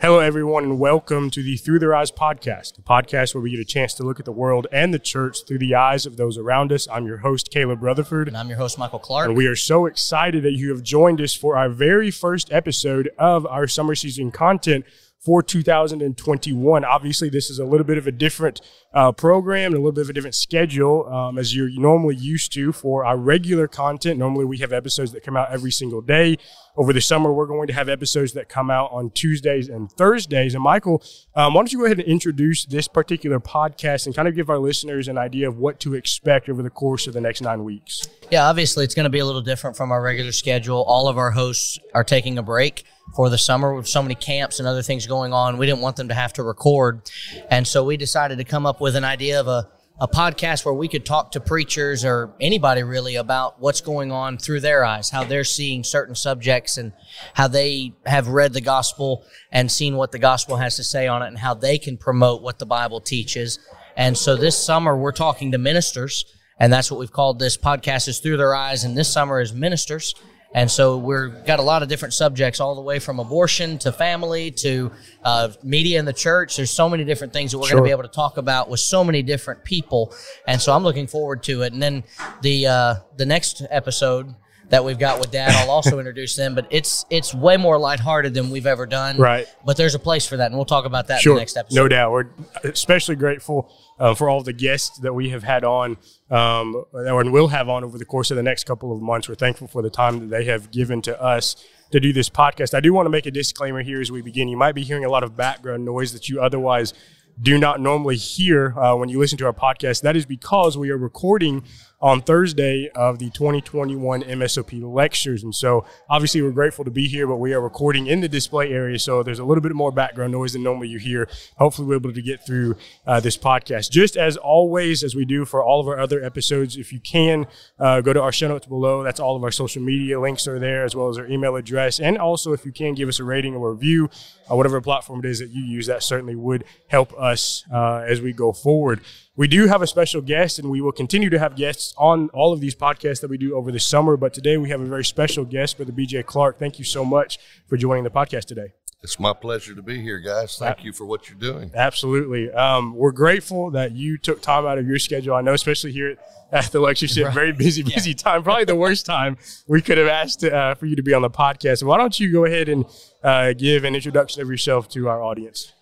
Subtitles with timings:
[0.00, 3.60] Hello, everyone, and welcome to the Through Their Eyes podcast, a podcast where we get
[3.60, 6.38] a chance to look at the world and the church through the eyes of those
[6.38, 6.88] around us.
[6.90, 8.26] I'm your host, Caleb Rutherford.
[8.26, 9.28] And I'm your host, Michael Clark.
[9.28, 13.10] And we are so excited that you have joined us for our very first episode
[13.18, 14.86] of our summer season content
[15.20, 16.84] for 2021.
[16.84, 18.60] Obviously, this is a little bit of a different
[18.94, 22.52] uh, program and a little bit of a different schedule um, as you're normally used
[22.54, 24.18] to for our regular content.
[24.18, 26.38] Normally, we have episodes that come out every single day.
[26.74, 30.54] Over the summer, we're going to have episodes that come out on Tuesdays and Thursdays.
[30.54, 31.02] And Michael,
[31.34, 34.48] um, why don't you go ahead and introduce this particular podcast and kind of give
[34.48, 37.62] our listeners an idea of what to expect over the course of the next nine
[37.64, 38.08] weeks?
[38.30, 40.82] Yeah, obviously, it's going to be a little different from our regular schedule.
[40.84, 44.58] All of our hosts are taking a break for the summer with so many camps
[44.58, 45.58] and other things going on.
[45.58, 47.10] We didn't want them to have to record.
[47.50, 49.68] And so we decided to come up with an idea of a,
[50.00, 54.38] a podcast where we could talk to preachers or anybody really about what's going on
[54.38, 56.92] through their eyes, how they're seeing certain subjects and
[57.34, 61.22] how they have read the gospel and seen what the gospel has to say on
[61.22, 63.58] it and how they can promote what the Bible teaches.
[63.96, 66.24] And so this summer we're talking to ministers
[66.58, 69.52] and that's what we've called this podcast is through their eyes and this summer is
[69.52, 70.14] ministers
[70.52, 73.92] and so we've got a lot of different subjects, all the way from abortion to
[73.92, 74.90] family to
[75.22, 76.56] uh, media in the church.
[76.56, 77.78] There's so many different things that we're sure.
[77.78, 80.12] going to be able to talk about with so many different people.
[80.48, 81.72] And so I'm looking forward to it.
[81.72, 82.02] And then
[82.42, 84.34] the uh, the next episode
[84.70, 85.50] that we've got with Dad.
[85.50, 89.18] I'll also introduce them, but it's it's way more lighthearted than we've ever done.
[89.18, 89.46] Right.
[89.64, 91.32] But there's a place for that, and we'll talk about that sure.
[91.32, 91.76] in the next episode.
[91.76, 92.12] No doubt.
[92.12, 92.28] We're
[92.64, 95.98] especially grateful uh, for all the guests that we have had on
[96.30, 99.28] um, and will have on over the course of the next couple of months.
[99.28, 101.56] We're thankful for the time that they have given to us
[101.90, 102.72] to do this podcast.
[102.72, 104.48] I do want to make a disclaimer here as we begin.
[104.48, 106.94] You might be hearing a lot of background noise that you otherwise
[107.40, 110.02] do not normally hear uh, when you listen to our podcast.
[110.02, 111.64] That is because we are recording
[112.00, 115.42] on Thursday of the 2021 MSOP lectures.
[115.42, 118.72] And so obviously we're grateful to be here, but we are recording in the display
[118.72, 118.98] area.
[118.98, 121.28] So there's a little bit more background noise than normally you hear.
[121.58, 122.76] Hopefully we're able to get through
[123.06, 123.90] uh, this podcast.
[123.90, 127.46] Just as always, as we do for all of our other episodes, if you can
[127.78, 130.58] uh, go to our show notes below, that's all of our social media links are
[130.58, 132.00] there as well as our email address.
[132.00, 134.08] And also if you can give us a rating or review,
[134.50, 138.20] uh, whatever platform it is that you use, that certainly would help us uh, as
[138.20, 139.00] we go forward.
[139.40, 142.52] We do have a special guest, and we will continue to have guests on all
[142.52, 144.18] of these podcasts that we do over the summer.
[144.18, 146.58] But today we have a very special guest, Brother BJ Clark.
[146.58, 148.74] Thank you so much for joining the podcast today.
[149.02, 150.58] It's my pleasure to be here, guys.
[150.58, 151.70] Thank you for what you're doing.
[151.74, 152.50] Absolutely.
[152.50, 155.34] Um, we're grateful that you took time out of your schedule.
[155.34, 156.18] I know, especially here
[156.52, 157.32] at the lectureship, right.
[157.32, 158.16] very busy, busy yeah.
[158.16, 158.42] time.
[158.42, 161.30] Probably the worst time we could have asked uh, for you to be on the
[161.30, 161.82] podcast.
[161.82, 162.84] Why don't you go ahead and
[163.22, 165.72] uh, give an introduction of yourself to our audience?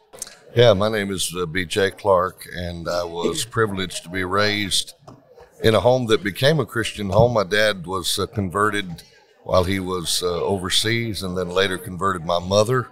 [0.55, 1.91] Yeah, my name is uh, B.J.
[1.93, 4.95] Clark, and I was privileged to be raised
[5.63, 7.35] in a home that became a Christian home.
[7.35, 9.03] My dad was uh, converted
[9.45, 12.89] while he was uh, overseas, and then later converted my mother,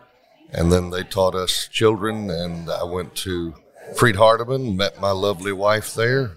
[0.53, 2.29] and then they taught us children.
[2.31, 3.55] And I went to
[3.97, 6.37] Freed-Hardeman, met my lovely wife there,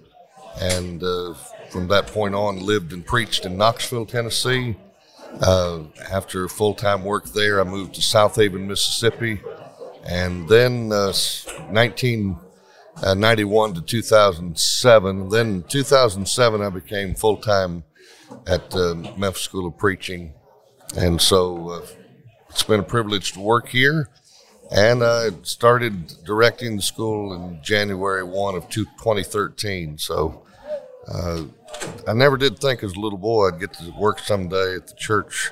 [0.62, 1.34] and uh,
[1.69, 4.78] from that point on, lived and preached in Knoxville, Tennessee.
[5.41, 9.41] Uh, after full time work there, I moved to South Southaven, Mississippi
[10.06, 11.12] and then uh,
[11.72, 15.30] 1991 uh, to 2007.
[15.30, 17.84] Then 2007, I became full time
[18.48, 20.34] at uh, Memphis School of Preaching,
[20.96, 21.86] and so uh,
[22.50, 24.09] it's been a privilege to work here.
[24.72, 29.98] And I started directing the school in January 1 of 2013.
[29.98, 30.44] So
[31.08, 31.46] uh,
[32.08, 34.94] I never did think as a little boy I'd get to work someday at the
[34.96, 35.50] church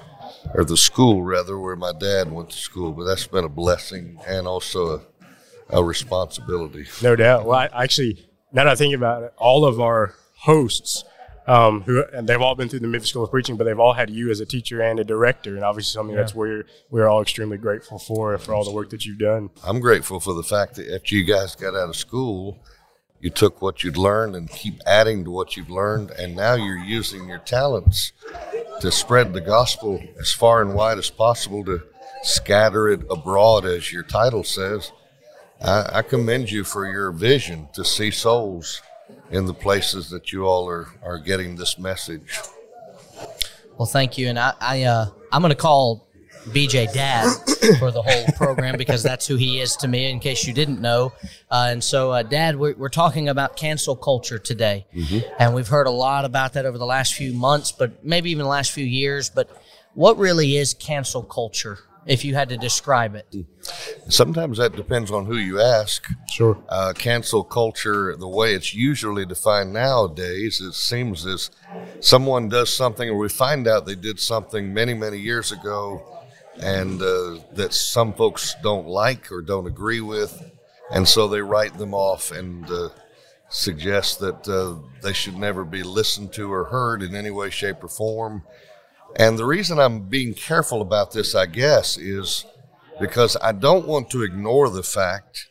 [0.53, 2.92] or the school rather, where my dad went to school.
[2.92, 5.02] But that's been a blessing and also
[5.70, 6.86] a, a responsibility.
[7.02, 7.46] No doubt.
[7.46, 11.03] Well, I, actually, now that I think about it, all of our hosts.
[11.50, 13.94] Um, who and they've all been through the Memphis School of Preaching, but they've all
[13.94, 16.24] had you as a teacher and a director, and obviously something yeah.
[16.24, 19.50] that's where we're all extremely grateful for for all the work that you've done.
[19.64, 22.59] I'm grateful for the fact that after you guys got out of school,
[23.19, 26.78] you took what you'd learned and keep adding to what you've learned, and now you're
[26.78, 28.11] using your talents
[28.79, 31.81] to spread the gospel as far and wide as possible, to
[32.23, 34.91] scatter it abroad, as your title says.
[35.62, 38.81] I, I commend you for your vision to see souls
[39.31, 42.39] in the places that you all are, are getting this message.
[43.77, 46.06] Well, thank you, and I, I uh, I'm going to call
[46.47, 47.25] BJ Dad
[47.79, 50.81] for the whole program because that's who he is to me, in case you didn't
[50.81, 51.13] know.
[51.49, 54.88] Uh, and so, uh, Dad, we're, we're, talking about cancel culture today.
[54.95, 55.19] Mm-hmm.
[55.39, 58.44] And we've heard a lot about that over the last few months, but maybe even
[58.44, 59.29] the last few years.
[59.29, 59.49] But
[59.94, 61.79] what really is cancel culture?
[62.05, 63.27] If you had to describe it,
[64.07, 66.07] sometimes that depends on who you ask.
[66.29, 66.57] Sure.
[66.69, 71.51] Uh, cancel culture, the way it's usually defined nowadays, it seems as
[71.99, 76.17] someone does something, or we find out they did something many, many years ago,
[76.59, 80.51] and uh, that some folks don't like or don't agree with,
[80.92, 82.89] and so they write them off and uh,
[83.50, 87.83] suggest that uh, they should never be listened to or heard in any way, shape,
[87.83, 88.44] or form.
[89.15, 92.45] And the reason I'm being careful about this, I guess, is
[93.00, 95.48] because I don't want to ignore the fact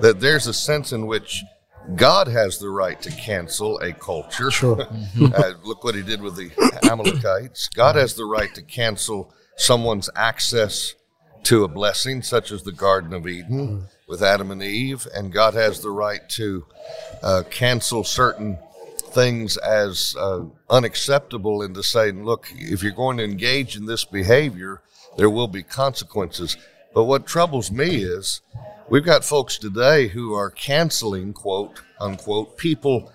[0.00, 1.42] that there's a sense in which
[1.96, 4.50] God has the right to cancel a culture.
[4.50, 4.80] Sure.
[5.20, 6.50] uh, look what he did with the
[6.90, 7.68] Amalekites.
[7.68, 10.94] God has the right to cancel someone's access
[11.44, 15.54] to a blessing, such as the Garden of Eden with Adam and Eve, and God
[15.54, 16.66] has the right to
[17.22, 18.58] uh, cancel certain
[18.98, 24.04] things as uh, unacceptable and to say, look, if you're going to engage in this
[24.04, 24.82] behavior,
[25.16, 26.56] there will be consequences.
[26.92, 28.40] But what troubles me is
[28.88, 33.12] we've got folks today who are canceling, quote unquote, people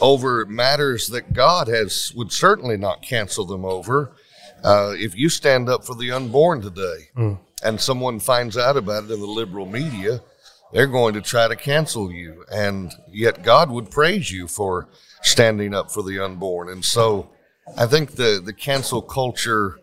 [0.00, 4.12] over matters that God has would certainly not cancel them over.
[4.66, 7.38] Uh, if you stand up for the unborn today mm.
[7.62, 10.20] and someone finds out about it in the liberal media,
[10.72, 12.44] they're going to try to cancel you.
[12.50, 14.88] And yet God would praise you for
[15.22, 16.68] standing up for the unborn.
[16.68, 17.30] And so
[17.78, 19.78] I think the, the cancel culture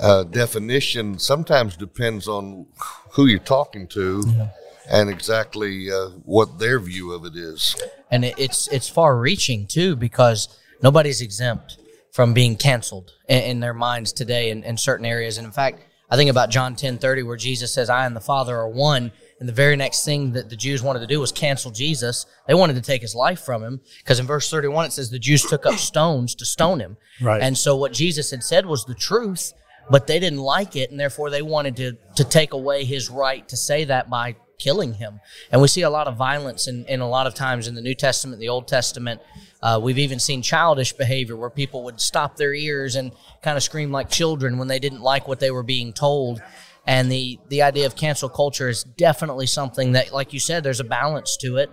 [0.00, 2.66] uh, definition sometimes depends on
[3.10, 4.24] who you're talking to.
[4.26, 4.48] Yeah.
[4.90, 7.76] And exactly uh, what their view of it is,
[8.10, 11.78] and it's it's far reaching too because nobody's exempt
[12.12, 15.38] from being canceled in, in their minds today in, in certain areas.
[15.38, 15.80] And in fact,
[16.10, 19.12] I think about John ten thirty where Jesus says, "I and the Father are one."
[19.40, 22.26] And the very next thing that the Jews wanted to do was cancel Jesus.
[22.46, 25.18] They wanted to take his life from him because in verse 31 it says the
[25.18, 26.96] Jews took up stones to stone him.
[27.20, 27.42] Right.
[27.42, 29.52] And so what Jesus had said was the truth,
[29.90, 33.48] but they didn't like it and therefore they wanted to to take away his right
[33.48, 35.20] to say that by killing him.
[35.50, 37.82] And we see a lot of violence in, in a lot of times in the
[37.82, 39.20] New Testament, the Old Testament.
[39.62, 43.12] Uh, we've even seen childish behavior where people would stop their ears and
[43.42, 46.42] kind of scream like children when they didn't like what they were being told.
[46.84, 50.80] And the, the idea of cancel culture is definitely something that, like you said, there's
[50.80, 51.70] a balance to it.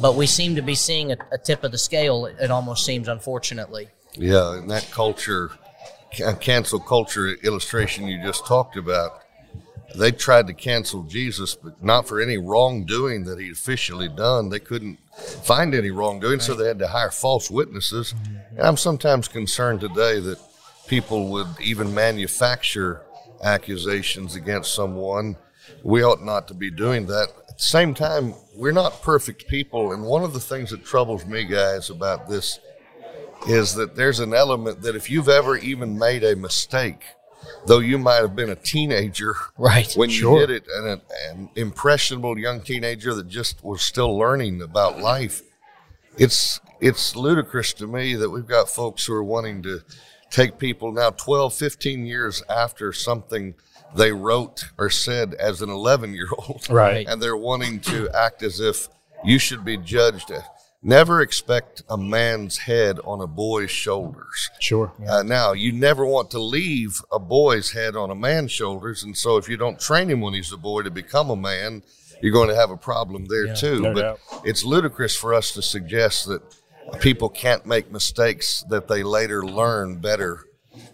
[0.00, 3.06] But we seem to be seeing a, a tip of the scale, it almost seems,
[3.06, 3.88] unfortunately.
[4.14, 5.52] Yeah, and that culture,
[6.40, 9.22] cancel culture illustration you just talked about,
[9.94, 14.50] they tried to cancel Jesus, but not for any wrongdoing that he'd officially done.
[14.50, 18.14] They couldn't find any wrongdoing, so they had to hire false witnesses.
[18.50, 20.38] And I'm sometimes concerned today that
[20.86, 23.02] people would even manufacture
[23.42, 25.36] accusations against someone.
[25.82, 27.28] We ought not to be doing that.
[27.48, 29.92] At the same time, we're not perfect people.
[29.92, 32.60] And one of the things that troubles me, guys, about this
[33.46, 37.04] is that there's an element that if you've ever even made a mistake,
[37.66, 40.40] though you might have been a teenager right when sure.
[40.40, 41.00] you did it and
[41.30, 45.42] an impressionable young teenager that just was still learning about life
[46.16, 49.82] it's it's ludicrous to me that we've got folks who are wanting to
[50.30, 53.54] take people now 12, 15 years after something
[53.94, 56.68] they wrote or said as an 11 year old.
[56.68, 57.06] Right.
[57.08, 58.88] And they're wanting to act as if
[59.24, 60.30] you should be judged.
[60.80, 64.48] Never expect a man's head on a boy's shoulders.
[64.60, 64.92] Sure.
[65.08, 69.02] Uh, now, you never want to leave a boy's head on a man's shoulders.
[69.02, 71.82] And so, if you don't train him when he's a boy to become a man,
[72.22, 73.80] you're going to have a problem there yeah, too.
[73.80, 74.20] No but doubt.
[74.44, 76.42] it's ludicrous for us to suggest that
[77.00, 80.44] people can't make mistakes that they later learn better.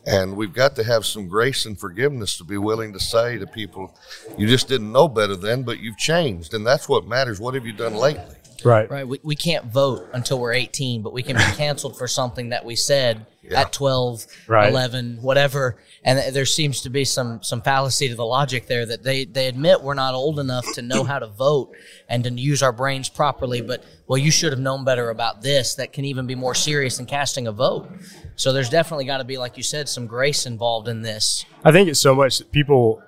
[0.07, 3.47] And we've got to have some grace and forgiveness to be willing to say to
[3.47, 3.95] people,
[4.39, 6.55] you just didn't know better then, but you've changed.
[6.55, 7.39] And that's what matters.
[7.39, 8.37] What have you done lately?
[8.65, 8.91] Right.
[8.91, 9.07] Right.
[9.07, 12.65] We, we can't vote until we're 18, but we can be canceled for something that
[12.65, 13.63] we said yeah.
[13.63, 14.71] at 12, right.
[14.71, 15.77] 11, whatever.
[16.05, 19.49] And there seems to be some some fallacy to the logic there that they, they
[19.49, 21.75] admit we're not old enough to know how to vote
[22.09, 23.61] and to use our brains properly.
[23.61, 25.75] But, well, you should have known better about this.
[25.75, 27.89] That can even be more serious than casting a vote.
[28.37, 31.45] So there's definitely got to be, like you said, some grace involved in this.
[31.65, 33.03] I think it's so much that people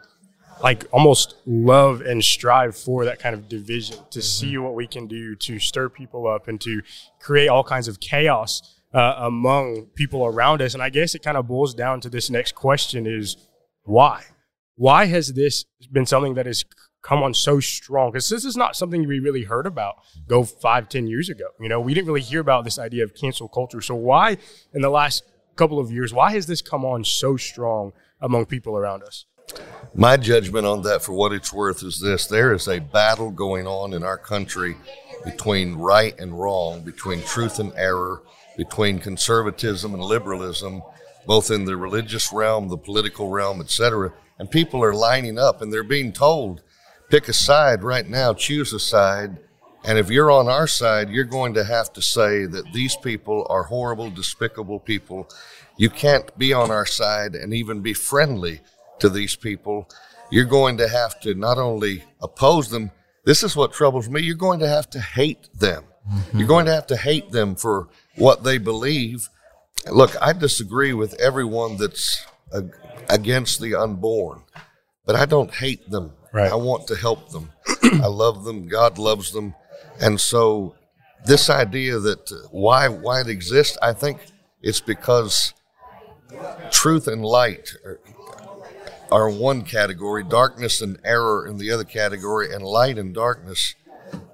[0.63, 4.21] like almost love and strive for that kind of division to mm-hmm.
[4.21, 6.83] see what we can do to stir people up and to
[7.21, 10.75] create all kinds of chaos uh, among people around us.
[10.75, 13.37] And I guess it kind of boils down to this next question is
[13.85, 14.25] why?
[14.77, 16.65] Why has this been something that has
[17.03, 18.11] come on so strong?
[18.11, 19.97] Because this is not something we really heard about
[20.27, 21.49] go five, ten years ago.
[21.61, 23.81] You know, we didn't really hear about this idea of cancel culture.
[23.81, 24.39] So why
[24.73, 25.25] in the last
[25.57, 29.27] couple of years, why has this come on so strong among people around us?
[29.95, 33.67] My judgment on that, for what it's worth, is this there is a battle going
[33.67, 34.77] on in our country
[35.25, 38.23] between right and wrong, between truth and error,
[38.57, 40.83] between conservatism and liberalism,
[41.27, 44.13] both in the religious realm, the political realm, etc.
[44.39, 46.63] And people are lining up and they're being told,
[47.11, 49.39] pick a side right now, choose a side.
[49.85, 53.47] And if you're on our side, you're going to have to say that these people
[53.49, 55.29] are horrible, despicable people.
[55.77, 58.61] You can't be on our side and even be friendly
[59.01, 59.89] to these people,
[60.31, 62.91] you're going to have to not only oppose them,
[63.25, 65.85] this is what troubles me, you're going to have to hate them.
[66.11, 66.39] Mm-hmm.
[66.39, 69.29] You're going to have to hate them for what they believe.
[69.91, 72.25] Look, I disagree with everyone that's
[73.09, 74.43] against the unborn,
[75.05, 76.13] but I don't hate them.
[76.33, 76.51] Right.
[76.51, 77.51] I want to help them.
[77.83, 78.69] I love them.
[78.69, 79.55] God loves them.
[80.01, 80.75] And so
[81.25, 84.27] this idea that uh, why why it exists, I think
[84.61, 85.55] it's because
[86.71, 88.01] truth and light are,
[89.11, 93.75] are one category, darkness and error in the other category, and light and darkness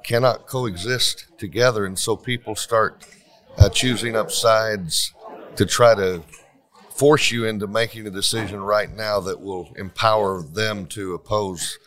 [0.03, 1.85] cannot coexist together.
[1.85, 3.05] And so people start
[3.59, 5.13] uh, choosing up sides
[5.57, 6.23] to try to
[6.95, 11.79] force you into making a decision right now that will empower them to oppose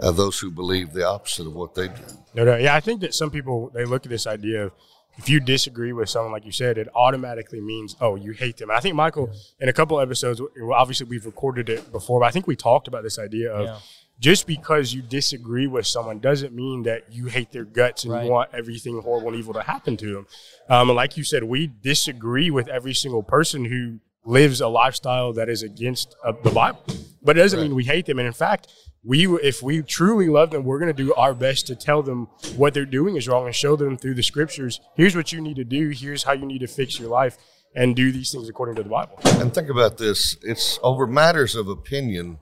[0.00, 2.02] uh, those who believe the opposite of what they do.
[2.34, 4.72] No, no, yeah, I think that some people they look at this idea of
[5.16, 8.70] if you disagree with someone, like you said, it automatically means oh you hate them.
[8.70, 9.30] And I think Michael,
[9.60, 10.40] in a couple episodes,
[10.72, 13.66] obviously we've recorded it before, but I think we talked about this idea of.
[13.66, 13.78] Yeah.
[14.20, 18.24] Just because you disagree with someone doesn't mean that you hate their guts and right.
[18.24, 20.26] you want everything horrible and evil to happen to them.
[20.68, 25.32] Um, and like you said, we disagree with every single person who lives a lifestyle
[25.32, 26.84] that is against uh, the Bible.
[27.24, 27.66] But it doesn't right.
[27.66, 28.20] mean we hate them.
[28.20, 28.68] And in fact,
[29.04, 32.28] we if we truly love them, we're going to do our best to tell them
[32.56, 34.80] what they're doing is wrong and show them through the scriptures.
[34.96, 35.90] Here's what you need to do.
[35.90, 37.36] Here's how you need to fix your life
[37.76, 39.18] and do these things according to the Bible.
[39.24, 42.38] And think about this: it's over matters of opinion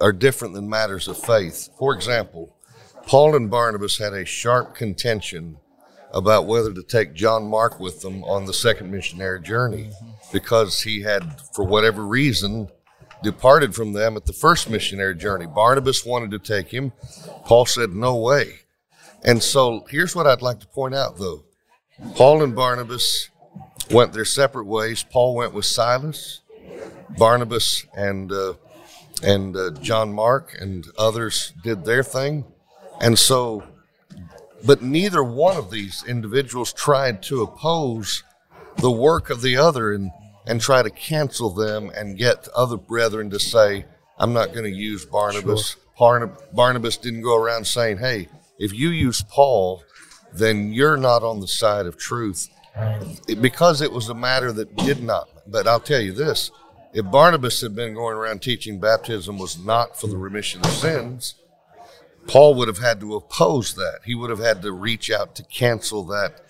[0.00, 1.68] are different than matters of faith.
[1.78, 2.56] For example,
[3.06, 5.58] Paul and Barnabas had a sharp contention
[6.12, 9.90] about whether to take John Mark with them on the second missionary journey
[10.32, 12.68] because he had, for whatever reason,
[13.22, 15.46] departed from them at the first missionary journey.
[15.46, 16.92] Barnabas wanted to take him.
[17.44, 18.60] Paul said, No way.
[19.24, 21.44] And so here's what I'd like to point out, though
[22.14, 23.30] Paul and Barnabas
[23.90, 25.02] went their separate ways.
[25.02, 26.40] Paul went with Silas,
[27.16, 28.54] Barnabas and, uh,
[29.22, 32.44] and uh, John Mark and others did their thing.
[33.00, 33.64] And so,
[34.64, 38.22] but neither one of these individuals tried to oppose
[38.78, 39.92] the work of the other.
[39.92, 40.10] And
[40.46, 43.84] and try to cancel them and get other brethren to say,
[44.18, 45.76] I'm not going to use Barnabas.
[45.98, 46.38] Sure.
[46.52, 49.82] Barnabas didn't go around saying, hey, if you use Paul,
[50.32, 52.48] then you're not on the side of truth.
[53.26, 55.28] It, because it was a matter that did not.
[55.46, 56.50] But I'll tell you this
[56.92, 61.34] if Barnabas had been going around teaching baptism was not for the remission of sins,
[62.26, 64.00] Paul would have had to oppose that.
[64.04, 66.40] He would have had to reach out to cancel that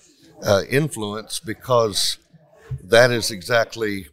[0.42, 2.18] uh, influence because
[2.84, 4.08] that is exactly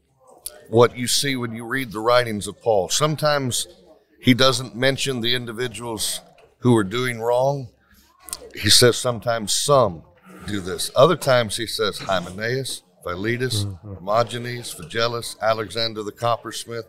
[0.69, 2.89] what you see when you read the writings of Paul.
[2.89, 3.67] Sometimes
[4.19, 6.21] he doesn't mention the individuals
[6.59, 7.69] who are doing wrong.
[8.55, 10.03] He says sometimes some
[10.47, 10.91] do this.
[10.95, 13.93] Other times he says Hymenaeus, Philetus, mm-hmm.
[13.95, 16.85] Hermogenes, Phygellus, Alexander the coppersmith,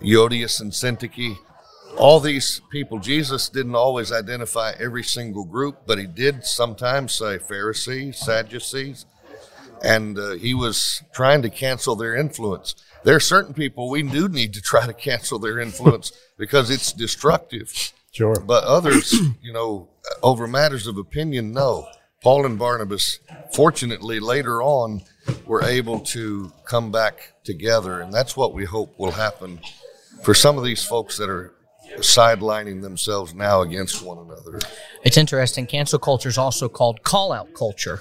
[0.00, 1.36] Euodias and Syntyche.
[1.96, 7.38] All these people, Jesus didn't always identify every single group, but he did sometimes say
[7.38, 9.06] Pharisees, Sadducees,
[9.82, 12.74] and uh, he was trying to cancel their influence.
[13.04, 16.92] There are certain people we do need to try to cancel their influence because it's
[16.92, 17.92] destructive.
[18.12, 18.40] Sure.
[18.40, 19.88] But others, you know,
[20.22, 21.88] over matters of opinion, no.
[22.22, 23.20] Paul and Barnabas,
[23.52, 25.02] fortunately, later on,
[25.46, 29.60] were able to come back together, and that's what we hope will happen
[30.22, 31.54] for some of these folks that are
[31.98, 34.58] sidelining themselves now against one another.
[35.04, 35.66] It's interesting.
[35.66, 38.00] Cancel culture is also called call out culture.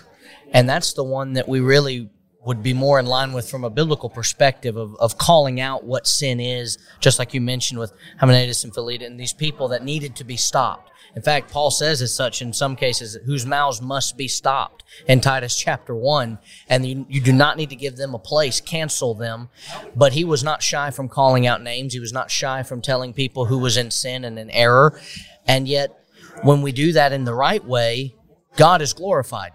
[0.51, 2.10] And that's the one that we really
[2.46, 6.08] would be more in line with from a biblical perspective of, of calling out what
[6.08, 10.16] sin is, just like you mentioned with Hymenaeus and Philetus and these people that needed
[10.16, 10.89] to be stopped.
[11.18, 15.20] In fact, Paul says as such in some cases, whose mouths must be stopped in
[15.20, 16.38] Titus chapter 1.
[16.70, 19.50] And you, you, do not need to give them a place, cancel them.
[19.96, 21.94] But he was not shy from calling out names.
[21.94, 25.00] He was not shy from telling people who was in sin and in error.
[25.48, 26.00] And yet,
[26.44, 28.13] when we do that in the right way,
[28.56, 29.54] God is glorified.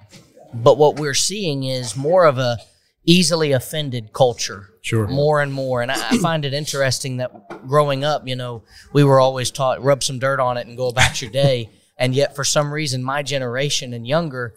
[0.54, 2.59] But what we're seeing is more of a
[3.04, 4.68] easily offended culture.
[4.82, 5.06] Sure.
[5.06, 5.82] More and more.
[5.82, 9.82] And I, I find it interesting that growing up, you know, we were always taught
[9.82, 11.71] rub some dirt on it and go about your day.
[11.97, 14.54] and yet, for some reason, my generation and younger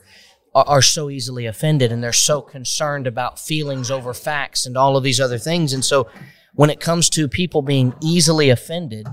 [0.53, 4.97] are, are so easily offended and they're so concerned about feelings over facts and all
[4.97, 5.73] of these other things.
[5.73, 6.09] And so,
[6.53, 9.07] when it comes to people being easily offended,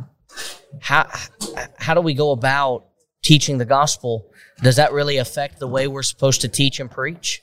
[0.80, 1.10] how
[1.78, 2.86] how do we go about
[3.22, 4.26] teaching the gospel
[4.62, 7.42] does that really affect the way we're supposed to teach and preach?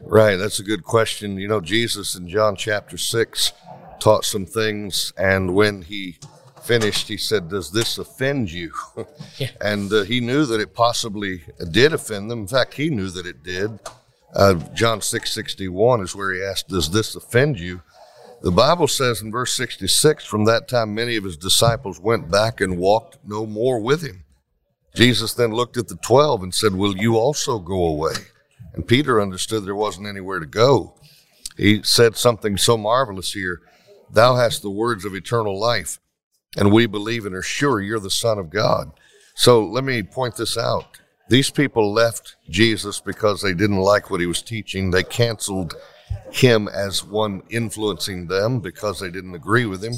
[0.00, 0.36] Right.
[0.36, 1.36] That's a good question.
[1.36, 3.52] You know, Jesus in John chapter 6
[4.00, 6.16] taught some things, and when he
[6.62, 8.72] finished, he said, Does this offend you?
[9.36, 9.50] Yeah.
[9.60, 12.40] and uh, he knew that it possibly did offend them.
[12.40, 13.80] In fact, he knew that it did.
[14.34, 17.82] Uh, John 6 61 is where he asked, Does this offend you?
[18.42, 22.60] The Bible says in verse 66 from that time, many of his disciples went back
[22.60, 24.23] and walked no more with him.
[24.94, 28.14] Jesus then looked at the 12 and said, Will you also go away?
[28.74, 30.94] And Peter understood there wasn't anywhere to go.
[31.56, 33.60] He said something so marvelous here
[34.10, 35.98] Thou hast the words of eternal life,
[36.56, 38.92] and we believe and are sure you're the Son of God.
[39.34, 41.00] So let me point this out.
[41.28, 44.90] These people left Jesus because they didn't like what he was teaching.
[44.90, 45.74] They canceled
[46.30, 49.94] him as one influencing them because they didn't agree with him.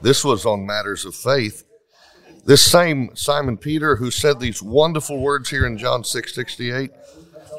[0.00, 1.64] This was on matters of faith.
[2.44, 6.90] This same Simon Peter who said these wonderful words here in John 6 68,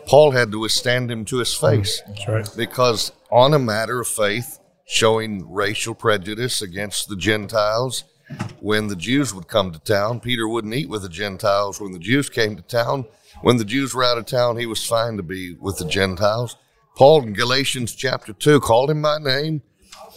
[0.08, 2.02] Paul had to withstand him to his face.
[2.02, 2.50] Mm, that's right.
[2.58, 8.04] Because on a matter of faith, showing racial prejudice against the Gentiles,
[8.60, 11.80] when the Jews would come to town, Peter wouldn't eat with the Gentiles.
[11.80, 13.06] When the Jews came to town,
[13.42, 16.56] when the Jews were out of town, he was fine to be with the Gentiles.
[16.96, 19.62] Paul in Galatians chapter 2 called him by name,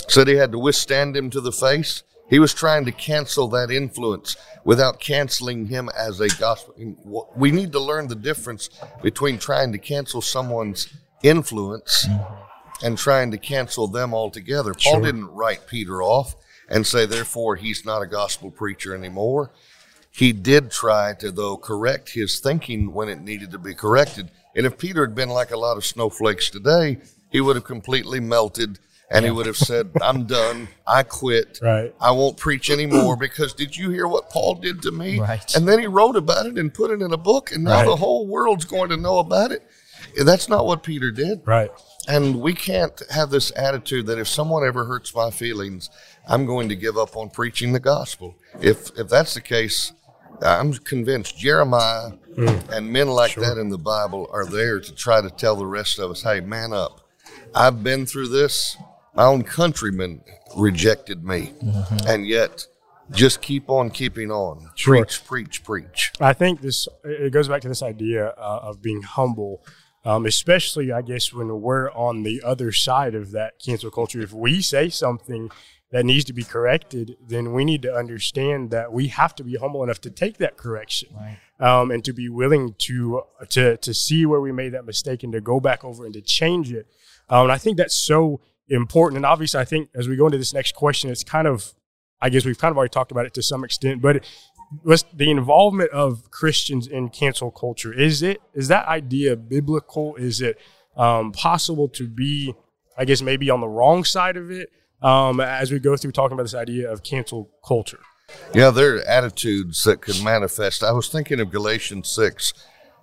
[0.08, 2.02] said he had to withstand him to the face.
[2.34, 6.74] He was trying to cancel that influence without canceling him as a gospel.
[7.36, 8.70] We need to learn the difference
[9.04, 12.84] between trying to cancel someone's influence mm-hmm.
[12.84, 14.74] and trying to cancel them altogether.
[14.74, 15.02] Paul Sure.
[15.02, 16.34] didn't write Peter off
[16.68, 19.52] and say, therefore, he's not a gospel preacher anymore.
[20.10, 24.32] He did try to, though, correct his thinking when it needed to be corrected.
[24.56, 26.98] And if Peter had been like a lot of snowflakes today,
[27.30, 30.68] he would have completely melted and he would have said, I'm done.
[30.86, 31.58] I quit.
[31.62, 31.94] Right.
[32.00, 35.18] I won't preach anymore because did you hear what Paul did to me?
[35.18, 35.54] Right.
[35.54, 37.86] And then he wrote about it and put it in a book, and now Right.
[37.86, 39.62] the whole world's going to know about it.
[40.22, 41.40] That's not what Peter did.
[41.46, 41.70] Right.
[42.06, 45.88] And we can't have this attitude that if someone ever hurts my feelings,
[46.28, 48.36] I'm going to give up on preaching the gospel.
[48.60, 49.92] If if that's the case,
[50.42, 52.68] I'm convinced Jeremiah mm.
[52.70, 55.98] and men like that in the Bible are there to try to tell the rest
[55.98, 57.00] of us, hey, man up.
[57.54, 58.76] I've been through this.
[59.14, 60.22] My own countrymen
[60.56, 61.52] rejected me.
[62.06, 62.66] And yet,
[63.10, 64.70] just keep on keeping on.
[64.74, 64.96] Sure.
[64.96, 66.12] Preach, preach, preach.
[66.20, 69.64] I think this it goes back to this idea uh, of being humble,
[70.04, 74.20] um, especially I guess when we're on the other side of that cancel culture.
[74.20, 75.50] If we say something
[75.90, 79.56] that needs to be corrected, then we need to understand that we have to be
[79.56, 81.10] humble enough to take that correction,
[81.60, 85.32] um, and to be willing to to to see where we made that mistake and
[85.34, 86.86] to go back over and to change it.
[87.28, 89.16] Um, and I think that's so important.
[89.16, 91.74] And obviously, I think as we go into this next question, it's kind of
[92.20, 94.24] I guess we've kind of already talked about it to some extent, but
[94.82, 100.16] was the involvement of Christians in cancel culture is it is that idea biblical?
[100.16, 100.58] Is it
[100.96, 102.54] um, possible to be,
[102.96, 104.70] I guess, maybe on the wrong side of it
[105.02, 108.00] um, as we go through talking about this idea of cancel culture?
[108.54, 110.82] Yeah, there are attitudes that can manifest.
[110.82, 112.54] I was thinking of Galatians 6.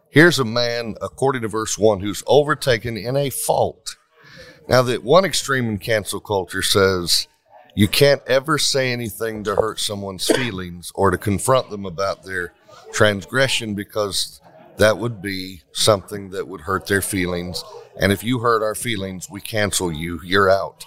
[0.09, 3.97] Here's a man, according to verse 1, who's overtaken in a fault.
[4.67, 7.27] Now, that one extreme in cancel culture says
[7.73, 12.53] you can't ever say anything to hurt someone's feelings or to confront them about their
[12.93, 14.41] transgression because
[14.77, 17.63] that would be something that would hurt their feelings.
[17.99, 20.19] And if you hurt our feelings, we cancel you.
[20.23, 20.85] You're out.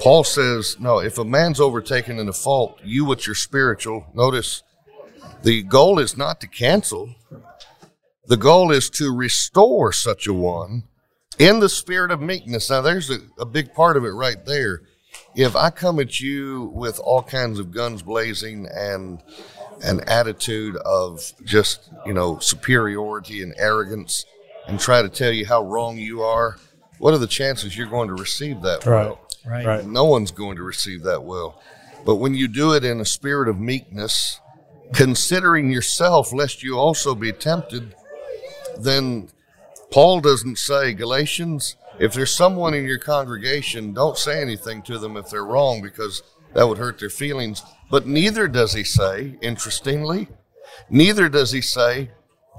[0.00, 4.62] Paul says, no, if a man's overtaken in a fault, you with your spiritual, notice
[5.42, 7.14] the goal is not to cancel.
[8.26, 10.84] The goal is to restore such a one
[11.38, 12.70] in the spirit of meekness.
[12.70, 14.82] Now, there's a, a big part of it right there.
[15.34, 19.22] If I come at you with all kinds of guns blazing and
[19.82, 24.24] an attitude of just, you know, superiority and arrogance
[24.68, 26.56] and try to tell you how wrong you are,
[26.98, 29.06] what are the chances you're going to receive that Right.
[29.06, 29.20] well?
[29.44, 29.66] Right.
[29.66, 29.86] Right.
[29.86, 31.60] No one's going to receive that well.
[32.06, 34.40] But when you do it in a spirit of meekness,
[34.94, 37.94] considering yourself, lest you also be tempted,
[38.78, 39.28] then
[39.90, 45.16] Paul doesn't say, Galatians, if there's someone in your congregation, don't say anything to them
[45.16, 46.22] if they're wrong because
[46.54, 47.62] that would hurt their feelings.
[47.90, 50.28] But neither does he say, interestingly,
[50.90, 52.10] neither does he say,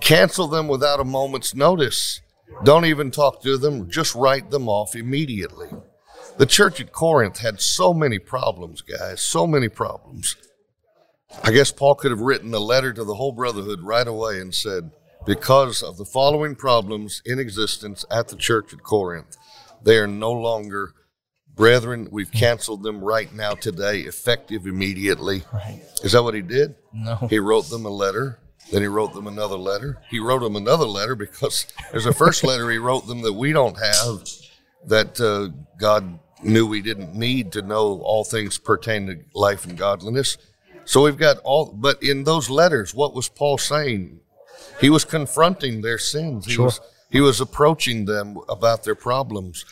[0.01, 2.21] cancel them without a moment's notice.
[2.63, 5.69] Don't even talk to them, just write them off immediately.
[6.37, 10.35] The church at Corinth had so many problems, guys, so many problems.
[11.43, 14.53] I guess Paul could have written a letter to the whole brotherhood right away and
[14.53, 14.91] said,
[15.25, 19.37] because of the following problems in existence at the church at Corinth,
[19.83, 20.93] they are no longer
[21.55, 22.07] brethren.
[22.11, 25.43] We've canceled them right now today, effective immediately.
[25.53, 25.81] Right.
[26.03, 26.75] Is that what he did?
[26.93, 27.15] No.
[27.29, 28.39] He wrote them a letter.
[28.71, 30.01] Then he wrote them another letter.
[30.09, 33.53] He wrote them another letter because there's a first letter he wrote them that we
[33.53, 34.27] don't have
[34.87, 39.77] that uh, God knew we didn't need to know all things pertaining to life and
[39.77, 40.37] godliness.
[40.85, 44.19] So we've got all, but in those letters, what was Paul saying?
[44.81, 46.45] He was confronting their sins.
[46.45, 46.65] He Sure.
[46.65, 49.63] was he was approaching them about their problems,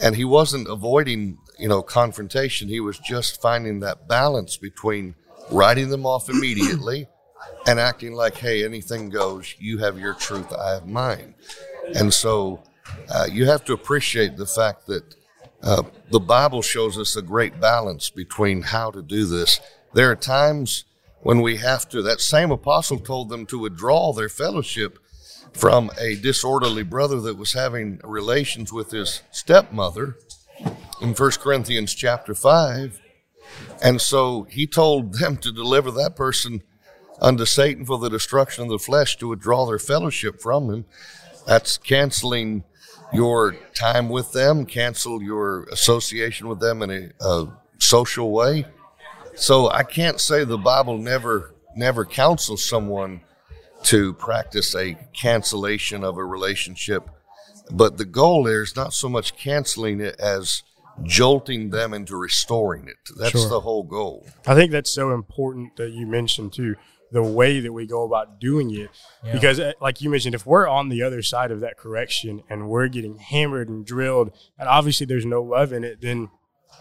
[0.00, 2.68] and he wasn't avoiding you know, confrontation.
[2.68, 5.14] He was just finding that balance between
[5.50, 7.08] writing them off immediately
[7.66, 9.54] and acting like, hey, anything goes.
[9.58, 11.34] You have your truth, I have mine.
[11.94, 12.62] And so
[13.12, 15.14] uh, you have to appreciate the fact that
[15.62, 19.60] uh, the Bible shows us a great balance between how to do this.
[19.94, 20.84] There are times
[21.20, 24.98] when we have to, that same apostle told them to withdraw their fellowship
[25.52, 30.16] from a disorderly brother that was having relations with his stepmother
[31.00, 33.00] in 1 Corinthians chapter 5.
[33.82, 36.62] And so he told them to deliver that person
[37.20, 40.84] unto Satan for the destruction of the flesh to withdraw their fellowship from him.
[41.46, 42.64] That's canceling
[43.12, 48.66] your time with them, cancel your association with them in a, a social way.
[49.38, 53.20] So I can't say the Bible never never counsels someone
[53.84, 57.08] to practice a cancellation of a relationship,
[57.70, 60.64] but the goal there is not so much canceling it as
[61.04, 62.96] jolting them into restoring it.
[63.16, 63.48] That's Sure.
[63.48, 64.26] the whole goal.
[64.46, 66.74] I think that's so important that you mentioned too
[67.12, 68.90] the way that we go about doing it
[69.32, 72.68] because uh, like you mentioned if we're on the other side of that correction and
[72.68, 76.28] we're getting hammered and drilled and obviously there's no love in it then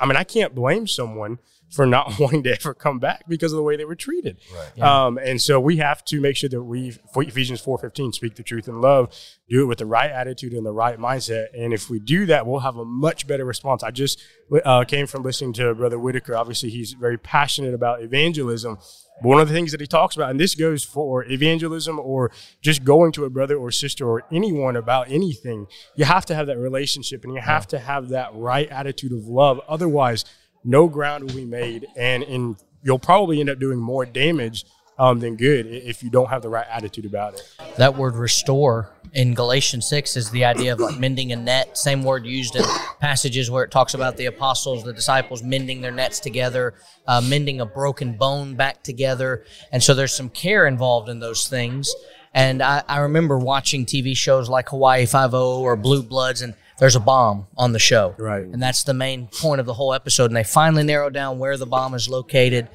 [0.01, 1.39] I mean I can't blame someone
[1.69, 4.37] for not wanting to ever come back because of the way they were treated.
[4.53, 4.79] Right.
[4.81, 8.43] Um, and so we have to make sure that we, for Ephesians 4.15, speak the
[8.43, 9.13] truth in love,
[9.49, 11.47] do it with the right attitude and the right mindset.
[11.57, 13.83] And if we do that, we'll have a much better response.
[13.83, 14.21] I just
[14.65, 16.35] uh, came from listening to Brother Whitaker.
[16.35, 18.77] Obviously, he's very passionate about evangelism.
[19.21, 22.31] But one of the things that he talks about, and this goes for evangelism or
[22.61, 26.47] just going to a brother or sister or anyone about anything, you have to have
[26.47, 29.59] that relationship and you have to have that right attitude of love.
[29.67, 30.23] Otherwise,
[30.63, 34.65] no ground will be made, and and you'll probably end up doing more damage
[34.99, 37.55] um, than good if you don't have the right attitude about it.
[37.77, 41.77] That word restore in Galatians 6 is the idea of like mending a net.
[41.77, 42.63] Same word used in
[42.99, 46.73] passages where it talks about the apostles, the disciples mending their nets together,
[47.07, 49.43] uh, mending a broken bone back together.
[49.71, 51.93] And so there's some care involved in those things.
[52.33, 56.53] And I, I remember watching TV shows like Hawaii Five O or Blue Bloods, and
[56.79, 58.15] there's a bomb on the show.
[58.17, 58.43] Right.
[58.43, 60.25] And that's the main point of the whole episode.
[60.25, 62.69] And they finally narrow down where the bomb is located.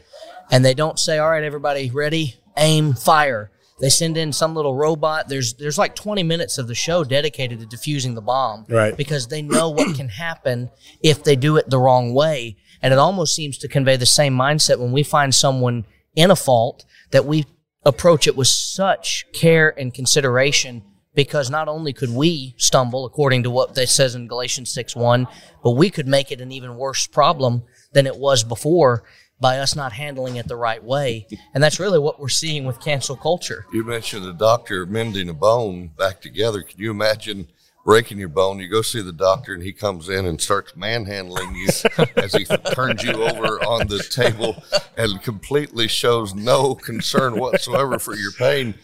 [0.50, 3.50] And they don't say, all right, everybody, ready, aim, fire.
[3.80, 5.28] They send in some little robot.
[5.28, 8.66] There's there's like 20 minutes of the show dedicated to defusing the bomb.
[8.68, 8.96] Right.
[8.96, 10.70] Because they know what can happen
[11.02, 12.56] if they do it the wrong way.
[12.80, 16.36] And it almost seems to convey the same mindset when we find someone in a
[16.36, 17.44] fault that we
[17.84, 20.82] approach it with such care and consideration
[21.14, 25.27] because not only could we stumble according to what that says in Galatians 6 1,
[25.62, 29.05] but we could make it an even worse problem than it was before
[29.42, 31.27] by us not handling it the right way.
[31.53, 33.66] And that's really what we're seeing with cancel culture.
[33.72, 36.62] You mentioned a doctor mending a bone back together.
[36.62, 37.48] Can you imagine
[37.85, 38.61] breaking your bone?
[38.61, 41.68] You go see the doctor and he comes in and starts manhandling you
[42.16, 44.62] as he turns you over on the table
[44.96, 48.75] and completely shows no concern whatsoever for your pain.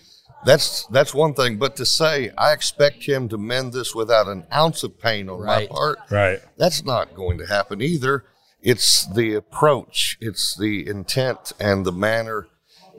[0.44, 4.46] That's that's one thing, but to say I expect him to mend this without an
[4.52, 5.68] ounce of pain on Right.
[5.68, 6.40] my part, Right.
[6.56, 8.24] that's not going to happen either.
[8.62, 12.46] It's the approach, it's the intent and the manner.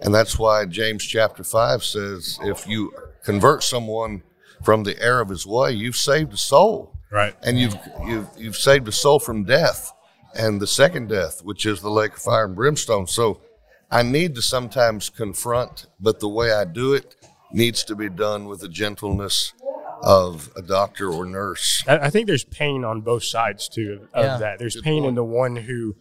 [0.01, 2.91] And that's why James chapter 5 says if you
[3.23, 4.23] convert someone
[4.63, 6.93] from the error of his way, you've saved a soul.
[7.11, 7.35] Right.
[7.43, 9.91] And you've, you've, you've saved a soul from death
[10.33, 13.07] and the second death, which is the lake of fire and brimstone.
[13.07, 13.41] So
[13.91, 17.15] I need to sometimes confront, but the way I do it
[17.51, 19.53] needs to be done with the gentleness
[20.01, 21.83] of a doctor or nurse.
[21.87, 24.37] I, I think there's pain on both sides too of, of Yeah.
[24.37, 24.59] that.
[24.59, 25.95] There's Good pain in the one who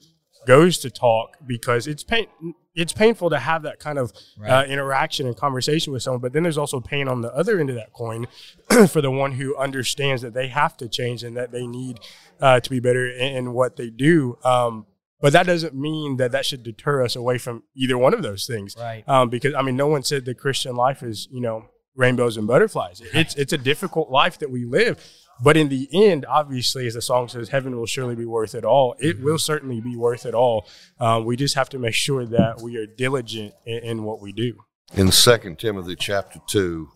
[0.47, 2.27] goes to talk because it's pain.
[2.75, 4.13] It's painful to have that kind of
[4.47, 7.71] uh, interaction and conversation with someone, but then there's also pain on the other end
[7.71, 8.29] of that coin
[8.89, 11.99] for the one who understands that they have to change and that they need
[12.41, 14.39] uh, to be better in, in what they do.
[14.45, 14.87] Um,
[15.21, 18.47] but that doesn't mean that that should deter us away from either one of those
[18.47, 18.75] things.
[18.79, 19.09] Right.
[19.09, 22.47] Um, because I mean, no one said the Christian life is you know rainbows and
[22.47, 23.03] butterflies.
[23.13, 25.05] It's it's a difficult life that we live,
[25.43, 28.65] but in the end, obviously, as the song says, heaven will surely be worth it
[28.65, 28.95] all.
[28.99, 30.67] It will certainly be worth it all.
[30.99, 34.33] Um, we just have to make sure that we are diligent in, in what we
[34.33, 34.55] do.
[34.95, 36.89] in 2 Timothy chapter 2,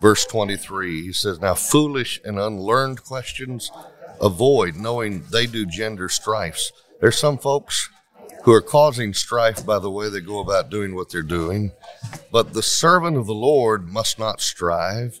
[0.00, 3.70] verse 23, he says, Now foolish and unlearned questions
[4.20, 6.72] avoid, knowing they do gender strifes.
[7.00, 7.88] There's some folks
[8.44, 11.72] who are causing strife by the way they go about doing what they're doing.
[12.30, 15.20] But the servant of the Lord must not strive,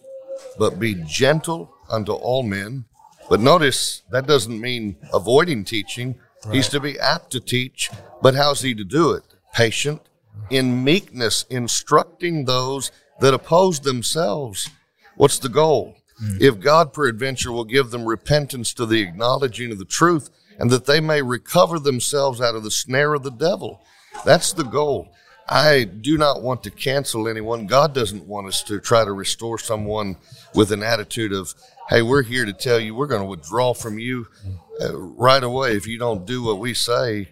[0.58, 2.84] but be gentle unto all men.
[3.28, 6.16] But notice that doesn't mean avoiding teaching.
[6.50, 7.90] He's to be apt to teach,
[8.22, 9.24] but how's he to do it?
[9.54, 10.00] Patient,
[10.48, 12.90] in meekness, instructing those
[13.20, 14.70] that oppose themselves.
[15.16, 15.96] What's the goal?
[16.18, 16.38] Hmm.
[16.40, 20.84] If God peradventure will give them repentance to the acknowledging of the truth and that
[20.84, 23.82] they may recover themselves out of the snare of the devil.
[24.24, 25.08] That's the goal.
[25.48, 27.66] I do not want to cancel anyone.
[27.66, 30.16] God doesn't want us to try to restore someone
[30.54, 31.54] with an attitude of,
[31.88, 34.28] hey, we're here to tell you we're going to withdraw from you
[34.80, 37.30] uh, right away if you don't do what we say.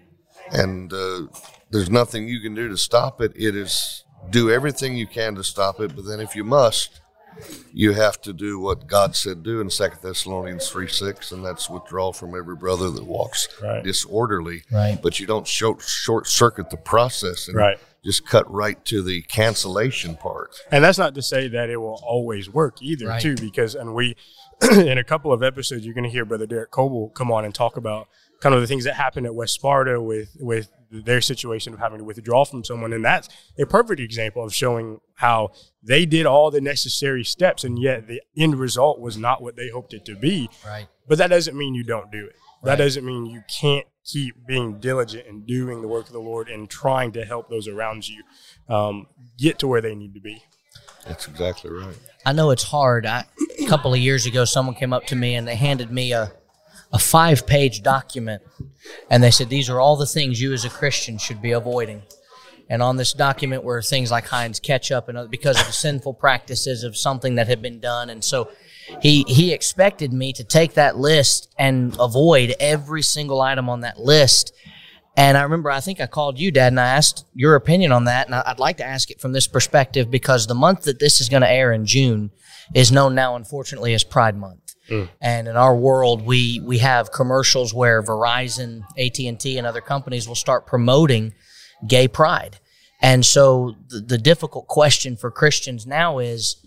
[0.50, 1.26] And uh,
[1.70, 3.32] there's nothing you can do to stop it.
[3.36, 5.94] It is do everything you can to stop it.
[5.94, 7.00] But then if you must,
[7.72, 11.68] you have to do what God said do in Second Thessalonians 3 6, and that's
[11.70, 13.82] withdraw from every brother that walks Right.
[13.84, 14.62] disorderly.
[14.70, 14.98] Right.
[15.02, 17.78] But you don't short, short circuit the process and Right.
[18.04, 20.54] just cut right to the cancellation part.
[20.70, 23.20] And that's not to say that it will always work either, Right.
[23.22, 24.16] too, because and we
[24.72, 27.54] in a couple of episodes you're going to hear Brother Derek Coble come on and
[27.54, 28.08] talk about
[28.40, 31.98] kind of the things that happened at West Sparta with with their situation of having
[31.98, 35.50] to withdraw from someone, and that's a perfect example of showing how
[35.82, 39.68] they did all the necessary steps, and yet the end result was not what they
[39.68, 40.48] hoped it to be.
[40.66, 40.86] Right.
[41.06, 42.36] But that doesn't mean you don't do it.
[42.64, 46.48] That doesn't mean you can't keep being diligent and doing the work of the Lord
[46.48, 48.24] and trying to help those around you
[48.68, 49.06] um,
[49.38, 50.42] get to where they need to be.
[51.06, 51.96] That's exactly right.
[52.26, 53.06] I know it's hard.
[53.06, 53.26] I,
[53.58, 56.32] a couple of years ago, someone came up to me and they handed me a,
[56.92, 58.42] a five page document.
[59.10, 62.02] And they said, These are all the things you as a Christian should be avoiding.
[62.70, 66.14] And on this document were things like Heinz ketchup and other, because of the sinful
[66.14, 68.10] practices of something that had been done.
[68.10, 68.50] And so
[69.00, 73.98] he, he expected me to take that list and avoid every single item on that
[73.98, 74.52] list.
[75.16, 78.04] And I remember, I think I called you, Dad, and I asked your opinion on
[78.04, 78.26] that.
[78.26, 81.28] And I'd like to ask it from this perspective because the month that this is
[81.28, 82.30] going to air in June
[82.74, 84.67] is known now, unfortunately, as Pride Month.
[84.88, 85.08] Mm.
[85.20, 89.80] And in our world, we we have commercials where Verizon, AT and T, and other
[89.80, 91.34] companies will start promoting
[91.86, 92.58] gay pride.
[93.00, 96.66] And so the, the difficult question for Christians now is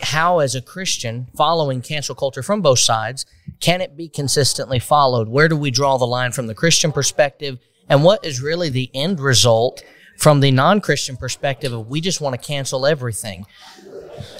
[0.00, 3.24] how, as a Christian, following cancel culture from both sides,
[3.60, 5.28] can it be consistently followed?
[5.28, 7.58] Where do we draw the line from the Christian perspective?
[7.88, 9.82] And what is really the end result
[10.18, 13.46] from the non Christian perspective of we just want to cancel everything?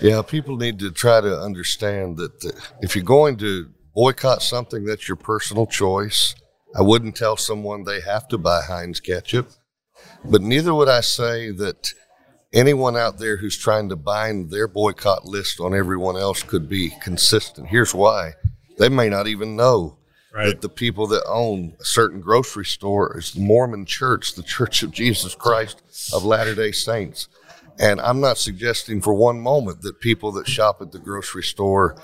[0.00, 4.84] Yeah, people need to try to understand that uh, if you're going to boycott something,
[4.84, 6.34] that's your personal choice.
[6.74, 9.50] I wouldn't tell someone they have to buy Heinz ketchup,
[10.24, 11.92] but neither would I say that
[12.52, 16.90] anyone out there who's trying to bind their boycott list on everyone else could be
[17.02, 17.68] consistent.
[17.68, 18.32] Here's why
[18.78, 19.98] they may not even know
[20.34, 20.46] Right.
[20.46, 24.82] that the people that own a certain grocery store is the Mormon Church, the Church
[24.82, 25.82] of Jesus Christ
[26.14, 27.28] of Latter day Saints.
[27.82, 31.96] And I'm not suggesting for one moment that people that shop at the grocery store,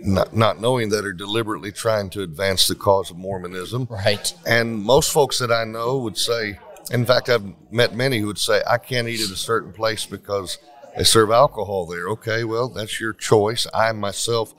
[0.00, 3.88] not, not knowing that, are deliberately trying to advance the cause of Mormonism.
[3.90, 4.32] Right.
[4.46, 6.60] And most folks that I know would say,
[6.92, 10.06] in fact, I've met many who would say, I can't eat at a certain place
[10.06, 10.58] because
[10.96, 12.08] they serve alcohol there.
[12.10, 13.66] Okay, well, that's your choice.
[13.74, 14.54] I myself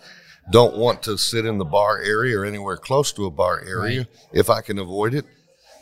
[0.51, 4.07] don't want to sit in the bar area or anywhere close to a bar area
[4.33, 5.25] if I can avoid it.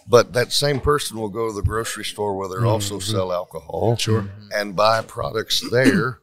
[0.07, 3.95] But that same person will go to the grocery store where they also sell alcohol
[3.97, 4.27] Sure.
[4.53, 6.19] and buy products there.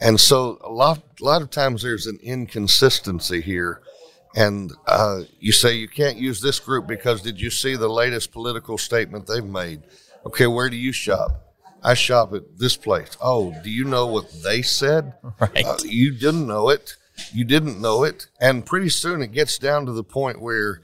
[0.00, 3.80] And so a lot, a lot of times there's an inconsistency here.
[4.34, 8.32] And uh, you say you can't use this group because did you see the latest
[8.32, 9.82] political statement they've made?
[10.26, 11.54] Okay, where do you shop?
[11.84, 13.16] I shop at this place.
[13.20, 15.14] Oh, do you know what they said?
[15.40, 15.64] Right.
[15.64, 16.96] Uh, you didn't know it.
[17.32, 18.26] You didn't know it.
[18.40, 20.80] And pretty soon it gets down to the point where,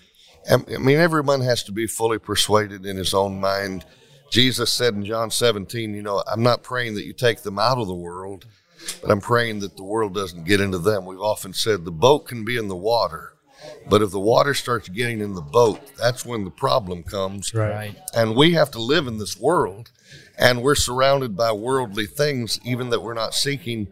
[0.51, 3.85] I I mean, everyone has to be fully persuaded in his own mind.
[4.31, 7.79] Jesus said in John 17, you know, I'm not praying that you take them out
[7.79, 8.45] of the world,
[9.01, 11.07] but I'm praying that the world doesn't get into them.
[11.07, 13.33] We've often said the boat can be in the water,
[13.89, 17.55] but if the water starts getting in the boat, that's when the problem comes.
[17.55, 17.71] Right.
[17.71, 17.97] Right.
[18.15, 19.91] And we have to live in this world,
[20.39, 23.89] and we're surrounded by worldly things, even that we're not seeking.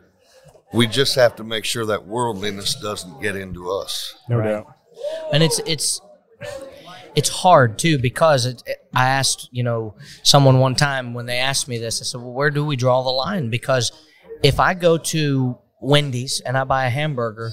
[0.75, 4.15] We just have to make sure that worldliness doesn't get into us.
[4.29, 4.51] No Right.
[4.51, 4.67] doubt.
[5.33, 6.01] and it's it's
[7.15, 11.39] it's hard too because it, it- I asked you know someone one time when they
[11.39, 13.51] asked me this I said well where do we draw the line?
[13.51, 13.93] Because
[14.43, 17.53] if I go to Wendy's and I buy a hamburger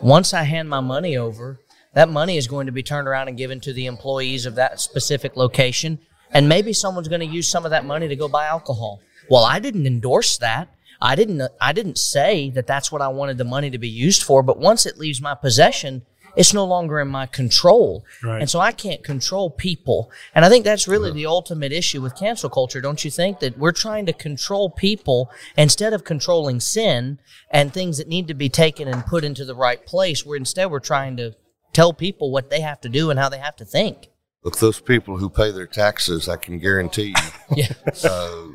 [0.00, 1.60] once I hand my money over
[1.94, 4.80] that money is going to be turned around and given to the employees of that
[4.80, 5.98] specific location
[6.30, 9.00] and maybe someone's going to use some of that money to go buy alcohol.
[9.30, 10.68] Well I didn't endorse that.
[11.00, 14.22] I didn't I didn't say that that's what I wanted the money to be used
[14.22, 16.02] for but once it leaves my possession
[16.36, 18.04] it's no longer in my control.
[18.22, 18.40] Right.
[18.40, 20.10] And so I can't control people.
[20.34, 23.40] And I think that's really the ultimate issue with cancel culture, don't you think?
[23.40, 27.18] That we're trying to control people instead of controlling sin
[27.50, 30.24] and things that need to be taken and put into the right place.
[30.24, 31.34] Where instead we're trying to
[31.72, 34.08] tell people what they have to do and how they have to think.
[34.44, 37.72] Look, those people who pay their taxes, I can guarantee you, Yeah.
[38.04, 38.46] uh,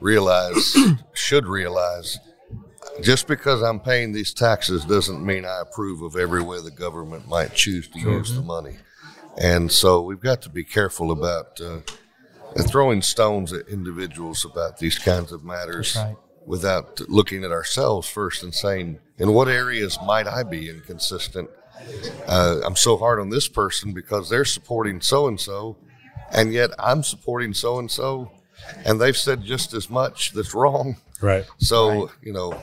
[0.00, 0.76] realize,
[1.14, 2.18] should realize,
[3.02, 7.28] just because I'm paying these taxes doesn't mean I approve of every way the government
[7.28, 8.76] might choose to use the money.
[9.38, 11.80] And so we've got to be careful about uh,
[12.62, 16.16] throwing stones at individuals about these kinds of matters right.
[16.46, 21.50] without looking at ourselves first and saying, in what areas might I be inconsistent?
[22.26, 25.76] Uh, I'm so hard on this person because they're supporting so and so,
[26.32, 28.30] and yet I'm supporting so and so,
[28.84, 30.96] and they've said just as much that's wrong.
[31.20, 31.44] Right.
[31.58, 32.58] So, you know,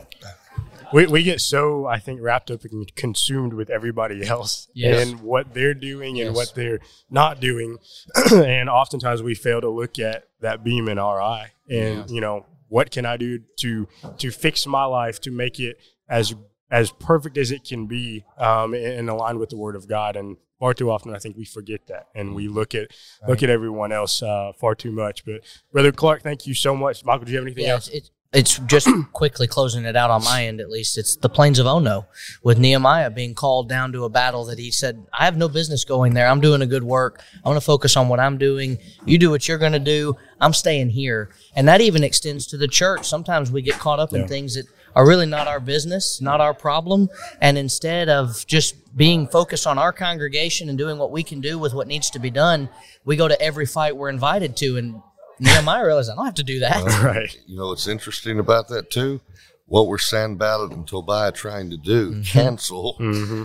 [0.93, 5.07] We, we get so I think wrapped up and consumed with everybody else Yes.
[5.09, 6.79] and what they're doing and what they're
[7.09, 7.77] not doing,
[8.31, 12.45] and oftentimes we fail to look at that beam in our eye and you know
[12.67, 15.77] what can I do to to fix my life to make it
[16.09, 16.33] as
[16.71, 20.15] as perfect as it can be um, and, and aligned with the Word of God
[20.15, 20.37] and.
[20.59, 22.87] Far too often, I think we forget that, and we look at
[23.27, 25.25] look at everyone else uh, far too much.
[25.25, 25.41] But
[25.73, 27.03] brother Clark, thank you so much.
[27.03, 27.89] Michael, do you have anything Yeah, else?
[27.89, 30.97] it's, it's, just quickly closing it out on my end, at least.
[30.97, 32.07] It's the plains of Ono
[32.41, 35.85] with Nehemiah being called down to a battle that he said, I have no business
[35.85, 36.27] going there.
[36.27, 37.21] I'm doing a good work.
[37.43, 38.79] I want to focus on what I'm doing.
[39.05, 40.15] You do what you're going to do.
[40.41, 41.29] I'm staying here.
[41.55, 43.07] And that even extends to the church.
[43.07, 44.65] Sometimes we get caught up in things that
[44.95, 47.09] are really not our business, not our problem.
[47.41, 51.57] And instead of just being focused on our congregation and doing what we can do
[51.57, 52.69] with what needs to be done,
[53.05, 54.77] we go to every fight we're invited to.
[54.77, 55.01] And
[55.39, 56.83] Nehemiah realized, I don't have to do that.
[57.03, 57.35] right.
[57.47, 59.21] you know what's interesting about that too?
[59.65, 62.21] What were Sanballat and Tobiah trying to do?
[62.23, 62.95] Cancel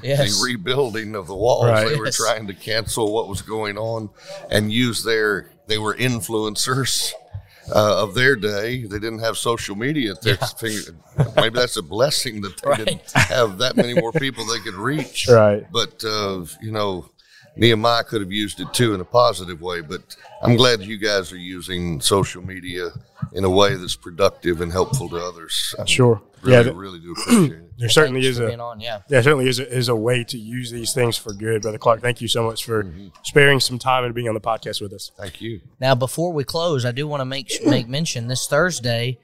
[0.03, 0.39] Yes.
[0.39, 1.67] the rebuilding of the walls.
[1.67, 1.89] Right.
[1.89, 4.11] They were trying to cancel what was going on
[4.51, 5.51] and use their.
[5.69, 7.13] They were influencers
[7.75, 8.83] uh, of their day.
[8.85, 10.97] They didn't have social media at their finger.
[11.37, 15.29] Maybe that's a blessing that they didn't have that many more people they could reach.
[15.29, 15.67] Right.
[15.71, 17.11] But uh, you know,
[17.59, 19.81] Nehemiah could have used it too in a positive way.
[19.81, 22.91] But I'm glad you guys are using social media
[23.33, 25.75] in a way that's productive and helpful to others.
[25.79, 26.23] I Sure.
[26.43, 27.79] Really, Yeah, th- really do appreciate it.
[27.79, 29.01] There certainly Thanks is a on, yeah.
[29.09, 32.01] there certainly is a, is a way to use these things for good, brother Clark.
[32.01, 32.85] Thank you so much for
[33.25, 35.13] sparing some time and being on the podcast with us.
[35.17, 35.61] Thank you.
[35.81, 39.19] Now, before we close, I do want to make make mention this Thursday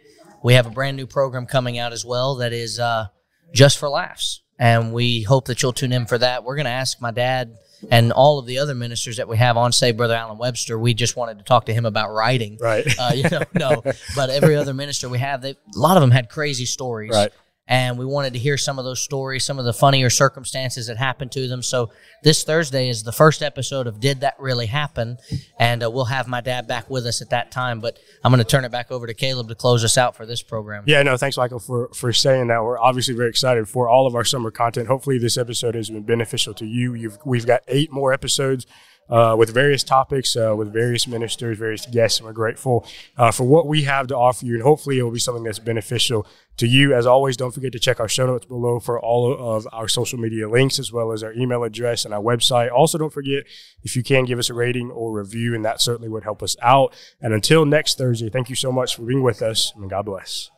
[0.44, 3.06] we have a brand new program coming out as well that is uh,
[3.52, 6.44] just for laughs, and we hope that you'll tune in for that.
[6.44, 7.56] We're going to ask my dad
[7.90, 10.78] and all of the other ministers that we have on, say Brother Alan Webster.
[10.78, 12.86] We just wanted to talk to him about writing, Right.
[12.98, 13.82] Uh, you know, no,
[14.16, 17.32] but every other minister we have, they a lot of them had crazy stories, Right.
[17.66, 20.98] And we wanted to hear some of those stories, some of the funnier circumstances that
[20.98, 21.62] happened to them.
[21.62, 21.90] So
[22.22, 25.16] this Thursday is the first episode of Did That Really Happen?
[25.58, 27.80] And uh, we'll have my dad back with us at that time.
[27.80, 30.26] But I'm going to turn it back over to Caleb to close us out for
[30.26, 30.84] this program.
[30.86, 32.62] Yeah, no, thanks, Michael, for for saying that.
[32.62, 34.88] We're obviously very excited for all of our summer content.
[34.88, 36.92] Hopefully, this episode has been beneficial to you.
[36.92, 38.66] You've we've got eight more episodes.
[39.10, 42.86] Uh, with various topics, uh, with various ministers, various guests, and we're grateful
[43.18, 44.54] uh, for what we have to offer you.
[44.54, 46.94] And hopefully, it will be something that's beneficial to you.
[46.94, 50.18] As always, don't forget to check our show notes below for all of our social
[50.18, 52.72] media links, as well as our email address and our website.
[52.72, 53.44] Also, don't forget
[53.82, 56.56] if you can give us a rating or review, and that certainly would help us
[56.62, 56.94] out.
[57.20, 60.50] And until next Thursday, thank you so much for being with us, and God bless.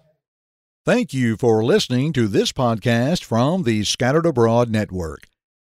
[0.85, 5.27] Thank you for listening to this podcast from the Scattered Abroad Network.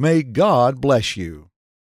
[0.00, 1.50] May God bless you.